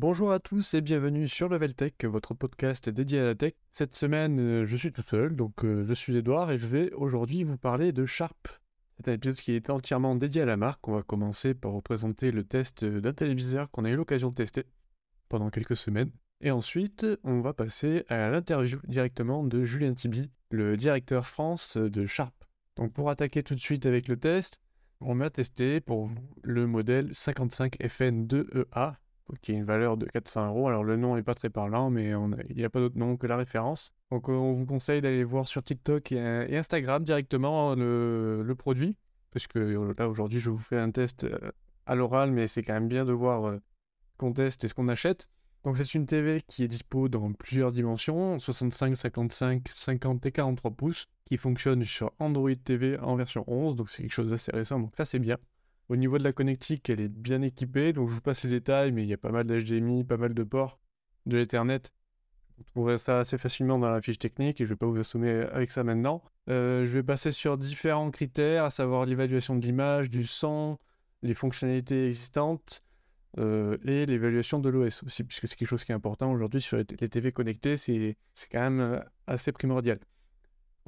[0.00, 3.54] Bonjour à tous et bienvenue sur Level Tech, votre podcast dédié à la tech.
[3.72, 6.92] Cette semaine, euh, je suis tout seul, donc euh, je suis Edouard et je vais
[6.92, 8.46] aujourd'hui vous parler de Sharp.
[8.96, 10.86] C'est un épisode qui est entièrement dédié à la marque.
[10.86, 14.36] On va commencer par vous présenter le test d'un téléviseur qu'on a eu l'occasion de
[14.36, 14.66] tester
[15.28, 16.12] pendant quelques semaines.
[16.42, 22.06] Et ensuite, on va passer à l'interview directement de Julien Tibi, le directeur France de
[22.06, 22.44] Sharp.
[22.76, 24.60] Donc pour attaquer tout de suite avec le test,
[25.00, 28.94] on m'a testé pour vous le modèle 55FN2EA
[29.40, 30.68] qui a une valeur de 400 euros.
[30.68, 32.12] Alors le nom n'est pas très parlant, mais
[32.48, 33.94] il n'y a pas d'autre nom que la référence.
[34.10, 38.96] Donc on vous conseille d'aller voir sur TikTok et, Instagram directement le, produit,
[39.30, 41.38] parce que euh, là aujourd'hui je vous fais un test euh,
[41.86, 43.58] à l'oral, mais c'est quand même bien de voir euh,
[44.16, 45.28] qu'on teste et ce qu'on achète.
[45.64, 50.70] Donc c'est une TV qui est dispo dans plusieurs dimensions, 65, 55, 50 et 43
[50.70, 54.80] pouces, qui fonctionne sur Android TV en version 11, donc c'est quelque chose d'assez récent,
[54.80, 55.36] donc ça c'est bien.
[55.88, 58.92] Au niveau de la connectique, elle est bien équipée, donc je vous passe les détails,
[58.92, 60.78] mais il y a pas mal d'HDMI, pas mal de ports,
[61.24, 61.80] de l'Ethernet.
[62.58, 64.98] Vous trouverez ça assez facilement dans la fiche technique et je ne vais pas vous
[64.98, 66.22] assommer avec ça maintenant.
[66.50, 70.78] Euh, je vais passer sur différents critères, à savoir l'évaluation de l'image, du son,
[71.22, 72.82] les fonctionnalités existantes
[73.38, 76.76] euh, et l'évaluation de l'OS aussi, puisque c'est quelque chose qui est important aujourd'hui sur
[76.76, 78.16] les, TV connectées, c'est
[78.50, 80.00] quand même euh, assez primordial.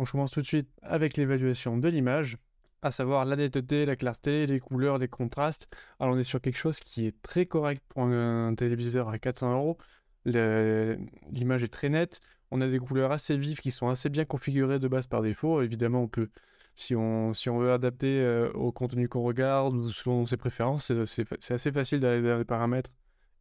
[0.03, 2.39] Je commence tout de suite avec l'évaluation de l'image
[2.83, 5.69] à savoir la netteté, la clarté, les couleurs, les contrastes.
[5.99, 9.53] Alors on est sur quelque chose qui est très correct pour un, téléviseur à 400
[9.55, 9.79] euros.
[10.25, 12.21] L'image est très nette.
[12.51, 15.63] On a des couleurs assez vives qui sont assez bien configurées de base par défaut.
[15.63, 16.31] Évidemment, on peut,
[16.75, 20.93] si on, si on veut adapter euh, au contenu qu'on regarde ou selon ses préférences,
[21.05, 22.91] c'est assez facile d'aller dans les paramètres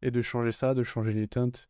[0.01, 1.69] et de changer ça, de changer les teintes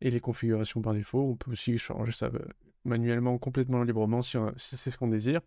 [0.00, 1.22] et les configurations par défaut.
[1.32, 2.38] On peut aussi changer ça euh,
[2.84, 5.40] manuellement, complètement librement si c'est ce qu'on désire.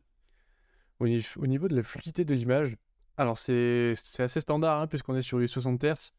[1.01, 2.77] Au, niveau de la fluidité de l'image,
[3.17, 6.11] alors c'est assez standard hein, puisqu'on est sur les 60 Hz.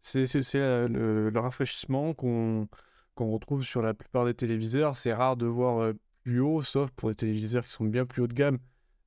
[0.00, 2.68] C'est le, rafraîchissement qu'on
[3.16, 4.94] retrouve sur la plupart des téléviseurs.
[4.94, 8.22] C'est rare de voir euh, plus haut, sauf pour les téléviseurs qui sont bien plus
[8.22, 8.58] haut de gamme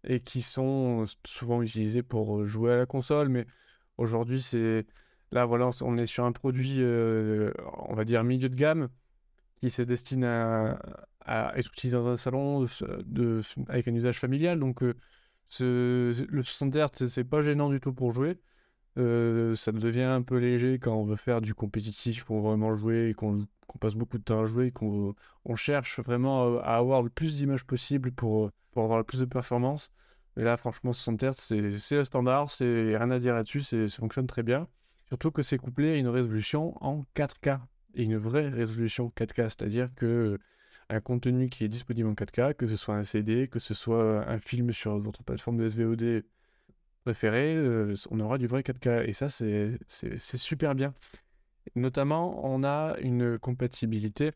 [0.03, 3.29] et qui sont souvent utilisés pour euh, jouer à la console.
[3.29, 3.45] Mais
[3.97, 4.87] aujourd'hui, c'est
[5.31, 7.51] là voilà, on est sur un produit, euh,
[7.87, 8.89] on va dire milieu de gamme,
[9.61, 10.79] qui se destine à,
[11.55, 12.65] être utilisé dans un salon
[13.67, 14.59] avec un usage familial.
[14.59, 14.83] Donc
[15.59, 18.39] le 60 Hz, c'est pas gênant du tout pour jouer.
[18.97, 22.75] Euh, ça devient un peu léger quand on veut faire du compétitif, qu'on veut vraiment
[22.75, 23.47] jouer et qu'on
[23.79, 25.15] passe beaucoup de temps à jouer, qu'on
[25.45, 29.25] on cherche vraiment à, avoir le plus d'images possible pour, pour avoir le plus de
[29.25, 29.91] performance.
[30.37, 34.27] Et là, franchement, 60 Hz, c'est le standard, c'est rien à dire là-dessus, ça fonctionne
[34.27, 34.67] très bien.
[35.07, 37.59] Surtout que c'est couplé à une résolution en 4K
[37.95, 40.37] et une vraie résolution 4K, c'est-à-dire que
[40.89, 44.27] un contenu qui est disponible en 4K, que ce soit un CD, que ce soit
[44.27, 46.23] un film sur votre plateforme de SVOD
[47.03, 49.07] préférée, euh, on aura du vrai 4K.
[49.07, 49.77] Et ça, c'est
[50.37, 50.93] super bien.
[51.75, 54.31] Notamment, on a une compatibilité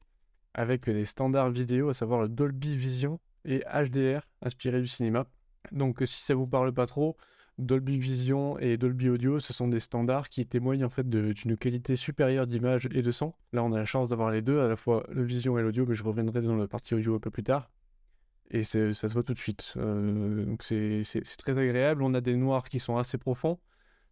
[0.53, 5.25] avec les standards vidéo, à savoir le Dolby Vision et HDR, inspiré du cinéma.
[5.71, 7.17] Donc, si ça vous parle pas trop,
[7.59, 11.95] Dolby Vision et Dolby Audio, ce sont des standards qui témoignent en fait d'une qualité
[11.95, 13.33] supérieure d'image et de son.
[13.51, 15.85] Là, on a la chance d'avoir les deux, à la fois le Vision et l'audio,
[15.85, 17.69] mais je reviendrai dans la partie audio un peu plus tard.
[18.49, 19.73] Et ça se voit tout de suite.
[19.77, 21.03] Euh, donc c'est
[21.37, 22.03] très agréable.
[22.03, 23.59] On a des noirs qui sont assez profonds,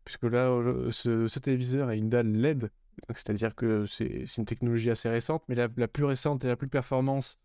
[0.05, 0.49] puisque là,
[0.91, 2.69] ce, téléviseur a une dalle LED.
[3.09, 7.39] C'est-à-dire que c'est une technologie assez récente, mais la, plus récente et la plus performante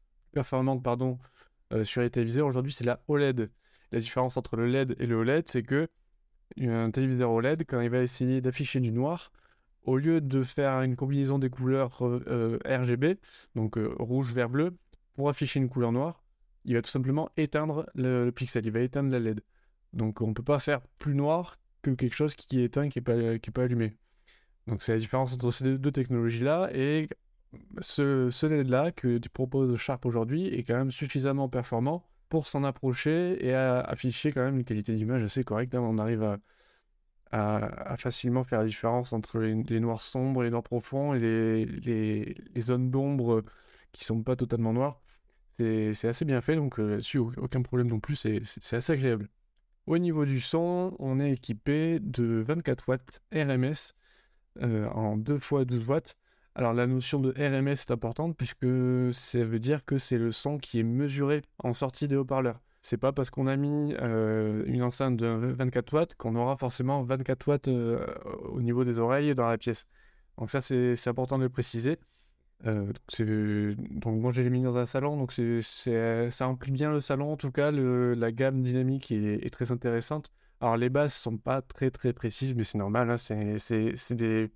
[0.82, 1.48] pardon, euh,
[1.82, 3.50] sur les téléviseurs aujourd'hui, c'est la OLED.
[3.92, 5.88] La différence entre le LED et le OLED, c'est que
[6.60, 9.32] un téléviseur OLED, quand il va essayer d'afficher du noir,
[9.82, 13.18] au lieu de faire une combinaison des couleurs euh, RGB,
[13.54, 14.76] donc euh, rouge, vert, bleu,
[15.14, 16.22] pour afficher une couleur noire,
[16.64, 19.40] il va tout simplement éteindre le, pixel, il va éteindre la LED.
[19.92, 22.98] Donc on ne peut pas faire plus noir que quelque chose qui est éteint, qui
[22.98, 23.04] n'est
[23.38, 23.96] pas, pas allumé.
[24.66, 27.08] Donc c'est la différence entre ces deux technologies-là, et
[27.80, 33.44] ce, LED-là que tu proposes Sharp aujourd'hui est quand même suffisamment performant pour s'en approcher
[33.46, 35.74] et à afficher quand même une qualité d'image assez correcte.
[35.74, 35.80] Hein.
[35.80, 36.38] On arrive
[37.32, 41.18] à, facilement faire la différence entre les, noirs sombres, les noirs profonds et
[41.66, 43.44] les, zones d'ombre
[43.92, 45.00] qui sont pas totalement noires.
[45.52, 49.28] C'est assez bien fait, donc euh, là-dessus, aucun problème non plus, c'est assez agréable.
[49.86, 53.94] Au niveau du son, on est équipé de 24 watts RMS
[54.62, 56.16] euh, en 2 x 12 watts
[56.56, 58.66] alors la notion de RMS est importante puisque
[59.12, 62.60] ça veut dire que c'est le son qui est mesuré en sortie des haut-parleurs.
[62.80, 67.02] C'est pas parce qu'on a mis euh, une enceinte de 24 watts qu'on aura forcément
[67.02, 68.06] 24 watts euh,
[68.48, 69.86] au niveau des oreilles dans la pièce.
[70.38, 71.98] Donc ça c'est important de le préciser.
[72.66, 77.32] Euh, donc, moi j'ai mis dans un salon, donc ça remplit bien le salon.
[77.32, 80.32] En tout cas, la gamme dynamique est, très intéressante.
[80.62, 83.10] Alors les basses sont pas très très précises, mais c'est normal.
[83.10, 83.16] Hein,
[83.58, 84.50] c'est des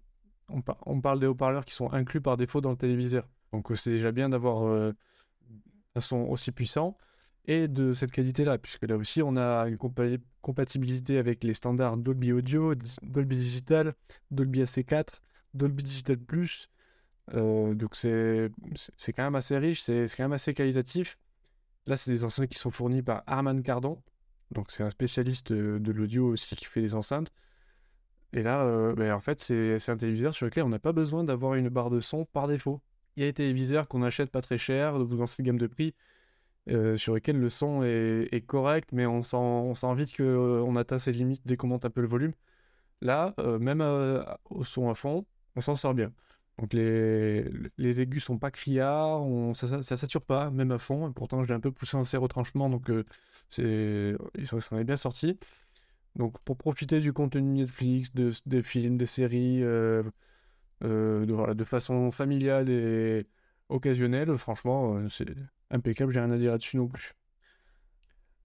[0.87, 3.29] on, parle des haut-parleurs qui sont inclus par défaut dans le téléviseur.
[3.53, 4.95] Donc c'est déjà bien d'avoir
[5.95, 6.97] un son aussi puissant
[7.47, 9.79] et de cette qualité-là, puisque là aussi on a une
[10.41, 13.95] compatibilité avec les standards Dolby Audio, Dolby Digital,
[14.31, 15.07] Dolby AC4,
[15.55, 16.69] Dolby Digital Plus.
[17.35, 18.51] Euh, donc c'est
[19.15, 21.19] quand même assez riche, c'est quand même assez qualitatif.
[21.87, 24.03] Là, c'est des enceintes qui sont fournies par Arman Cardon.
[24.51, 27.33] Donc c'est un spécialiste euh, de l'audio aussi qui fait les enceintes.
[28.33, 31.25] Et là, euh, ben, en fait, c'est un téléviseur sur lequel on n'a pas besoin
[31.25, 32.81] d'avoir une barre de son par défaut.
[33.17, 35.95] Il y a des téléviseurs qu'on achète pas très cher, dans cette gamme de prix,
[36.71, 40.23] euh, sur lesquels le son est, correct, mais on sent, vite qu'on
[40.77, 42.33] euh, atteint ses limites dès qu'on monte un peu le volume.
[43.03, 43.81] Là, même
[44.51, 45.25] au son à fond,
[45.57, 46.13] on s'en sort bien.
[46.59, 47.45] Donc les,
[47.79, 51.11] les aigus sont pas criards, on, ça, ne sature pas, même à fond.
[51.13, 52.91] pourtant, j'ai un peu poussé un serre retranchement, donc
[53.49, 55.39] c'est, ça en est bien sorti.
[56.17, 60.13] Donc pour profiter du contenu Netflix, de, des films, des séries, de,
[60.81, 63.27] voilà, de façon familiale et
[63.69, 65.27] occasionnelle, franchement, c'est
[65.71, 67.15] impeccable, j'ai rien à dire là-dessus non plus.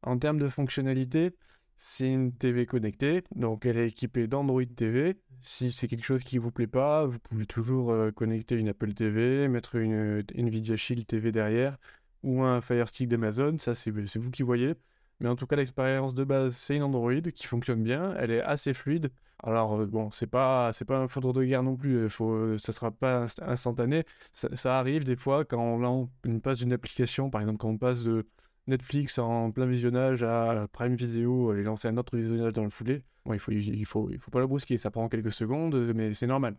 [0.04, 1.36] En termes de fonctionnalité,
[1.76, 5.18] c'est une TV connectée, donc elle est équipée d'Android TV.
[5.42, 8.94] Si c'est quelque chose qui vous plaît pas, vous pouvez toujours euh, connecter une Apple
[8.94, 11.76] TV, mettre une, Nvidia Shield TV derrière
[12.24, 14.74] ou un Fire Stick d'Amazon, ça c'est vous qui voyez.
[15.20, 18.42] Mais en tout cas, l'expérience de base, c'est une Android qui fonctionne bien, elle est
[18.42, 19.12] assez fluide.
[19.44, 22.92] Alors euh, bon, c'est pas pas un foudre de guerre non plus, faut, ça sera
[22.92, 24.04] pas instantané.
[24.32, 28.04] Ça, arrive des fois quand on, on passe d'une application, par exemple quand on passe
[28.04, 28.26] de
[28.68, 33.04] Netflix en plein visionnage à Prime Video et lancer un autre visionnage dans le foulée.
[33.26, 36.14] Bon, il faut il faut il faut pas la brusquer, ça prend quelques secondes, mais
[36.14, 36.56] c'est normal.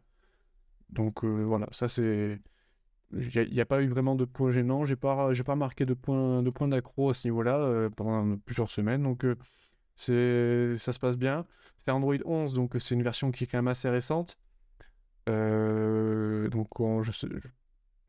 [0.90, 2.40] Donc euh, voilà, ça c'est
[3.12, 4.84] il n'y a, pas eu vraiment de points gênants.
[4.84, 8.70] J'ai pas, j'ai pas marqué de points, de d'accro à ce niveau-là euh, pendant plusieurs
[8.70, 9.02] semaines.
[9.02, 9.36] Donc, euh,
[9.94, 11.46] c'est, ça se passe bien.
[11.78, 14.38] C'est Android 11, donc c'est une version qui est quand même assez récente.
[15.28, 16.68] Euh, donc,
[17.02, 17.26] je,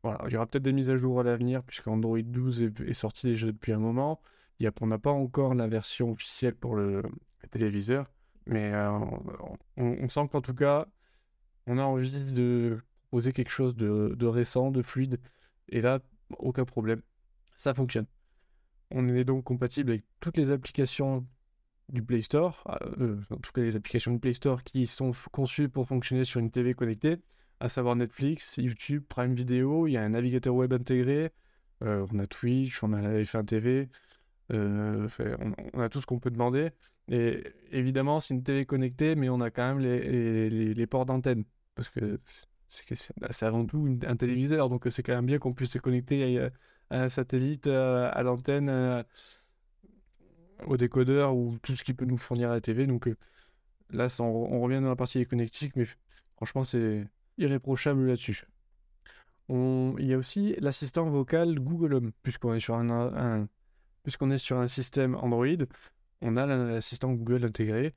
[0.02, 2.92] voilà, il y aura peut-être des mises à jour à l'avenir, puisque Android 12 est,
[2.92, 4.20] sorti déjà depuis un moment.
[4.58, 7.02] Il y a, on n'a pas encore la version officielle pour le,
[7.50, 8.10] téléviseur,
[8.46, 8.72] mais
[9.76, 10.86] on sent qu'en tout cas,
[11.66, 12.78] on a envie de
[13.10, 15.18] poser quelque chose de, récent, de fluide.
[15.68, 16.00] Et là,
[16.38, 17.02] aucun problème.
[17.56, 18.06] Ça fonctionne.
[18.90, 21.26] On est donc compatible avec toutes les applications
[21.88, 25.12] du Play Store, euh, euh, en tout cas les applications du Play Store qui sont
[25.32, 27.16] conçues pour fonctionner sur une TV connectée,
[27.60, 31.30] à savoir Netflix, YouTube, Prime Video, il y a un navigateur web intégré,
[31.82, 33.88] euh, on a Twitch, on a la F1 TV,
[34.50, 35.06] on,
[35.80, 36.70] a tout ce qu'on peut demander.
[37.10, 41.44] Et évidemment, c'est une TV connectée, mais on a quand même les, les ports d'antenne,
[41.74, 42.20] parce que
[42.68, 46.50] c'est avant tout un téléviseur, donc c'est quand même bien qu'on puisse se connecter à,
[46.90, 49.02] un satellite, euh, à, l'antenne, euh,
[50.66, 52.86] au décodeur ou tout ce qui peut nous fournir la TV.
[52.86, 53.16] Donc euh,
[53.90, 55.86] là, on, revient dans la partie connectique, mais
[56.36, 57.06] franchement, c'est
[57.38, 58.44] irréprochable là-dessus.
[59.48, 63.48] il y a aussi l'assistant vocal Google Home, puisqu'on est sur un
[64.02, 65.66] puisqu'on est sur un système Android,
[66.22, 67.94] on a l'assistant Google intégré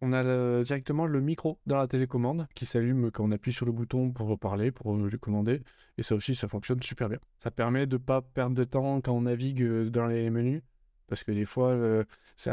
[0.00, 3.72] on a directement le micro dans la télécommande qui s'allume quand on appuie sur le
[3.72, 5.62] bouton pour parler, pour le commander.
[5.98, 7.18] Et ça aussi, ça fonctionne super bien.
[7.38, 10.62] Ça permet de ne pas perdre de temps quand on navigue euh, dans les menus.
[11.08, 11.76] Parce que des fois,
[12.36, 12.50] c'est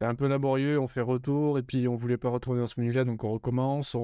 [0.00, 0.78] un peu laborieux.
[0.78, 3.96] On fait retour et puis on voulait pas retourner dans ce menu-là, donc on recommence.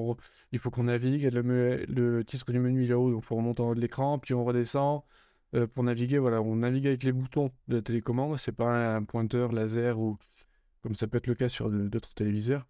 [0.52, 1.30] il faut qu'on navigue.
[1.30, 4.18] Le, le, titre du menu est là-haut, donc il faut remonter en haut de l'écran.
[4.18, 5.02] Puis on redescend.
[5.54, 8.38] Euh, pour naviguer, voilà, on navigue avec les boutons de la télécommande.
[8.38, 10.16] C'est pas un pointeur laser ou
[10.82, 12.66] comme ça peut être le cas sur d'autres téléviseurs.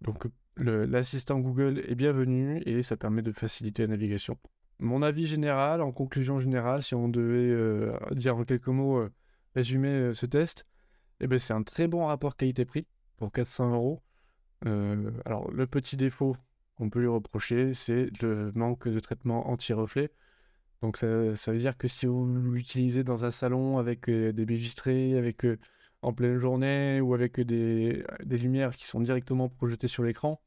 [0.00, 4.38] Donc l'assistant Google est bienvenu et ça permet de faciliter la navigation.
[4.80, 9.12] Mon avis général, en conclusion générale, si on devait euh, dire en quelques mots, euh,
[9.54, 10.66] résumer euh, ce test,
[11.20, 14.02] eh ben, c'est un très bon rapport qualité-prix pour 400 euros.
[15.24, 16.36] alors le petit défaut
[16.76, 20.10] qu'on peut lui reprocher, c'est le manque de traitement anti-reflet.
[20.82, 25.46] Donc ça, veut dire que si vous l'utilisez dans un salon avec des baies avec
[26.04, 30.40] en pleine journée ou avec des, lumières qui sont directement projetées sur l'écran,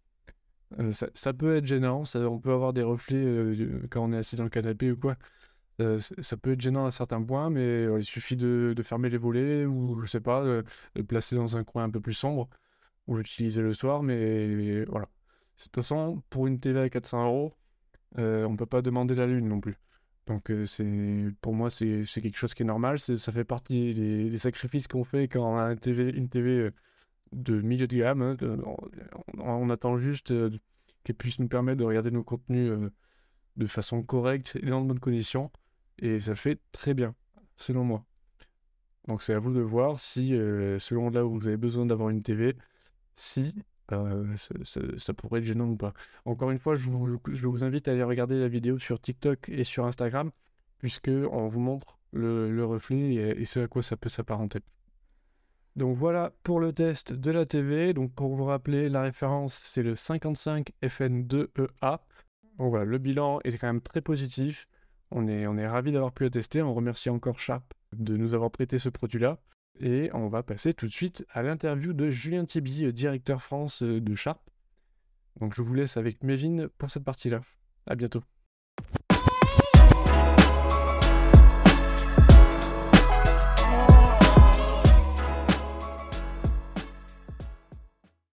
[0.80, 2.06] euh, ça, peut être gênant.
[2.06, 4.98] Ça, on peut avoir des reflets euh, quand on est assis dans le canapé ou
[4.98, 5.18] quoi.
[6.22, 9.66] ça peut être gênant à certains points, mais euh, il suffit de, fermer les volets
[9.66, 12.50] ou, je sais pas, de, placer dans un coin un peu plus sombre
[13.08, 14.04] ou l'utiliser le soir.
[14.04, 15.08] Mais voilà.
[15.58, 17.54] De toute façon, pour une télé à 400 euros,
[18.18, 19.78] on peut pas demander la lune non plus.
[20.28, 20.86] Donc euh, c'est
[21.42, 25.28] pour moi c'est quelque chose qui est normal, ça fait partie des, sacrifices qu'on fait
[25.30, 26.74] quand on a une TV, une TV euh,
[27.32, 28.22] de milieu de gamme.
[28.22, 28.36] Hein,
[29.38, 30.50] on, attend juste euh,
[31.04, 32.74] qu'elle puisse nous permettre de regarder nos contenus
[33.56, 35.50] de façon correcte et dans de bonnes conditions.
[36.00, 37.16] Et ça fait très bien,
[37.56, 38.06] selon moi.
[39.08, 40.30] Donc c'est à vous de voir si,
[40.80, 42.56] selon là où vous avez besoin d'avoir une TV,
[43.16, 43.56] si
[43.96, 44.36] euh,
[44.98, 45.94] ça, pourrait être gênant ou pas.
[46.26, 49.86] Encore une fois, je vous, invite à aller regarder la vidéo sur TikTok et sur
[49.86, 50.32] Instagram,
[50.80, 54.60] puisque on vous montre le, reflet et, ce à quoi ça peut s'apparenter.
[55.76, 57.94] Donc voilà pour le test de la TV.
[57.94, 62.00] Donc pour vous rappeler, la référence c'est le 55 FN2EA.
[62.58, 64.68] Donc voilà, le bilan est quand même très positif.
[65.12, 66.62] On est, on est ravis d'avoir pu le tester.
[66.62, 69.38] On remercie encore Sharp de nous avoir prêté ce produit-là.
[69.80, 74.16] Et on va passer tout de suite à l'interview de Julien Thiby, directeur France de
[74.16, 74.42] Sharp.
[75.40, 77.42] Donc je vous laisse avec Mévin pour cette partie-là.
[77.86, 78.24] À bientôt.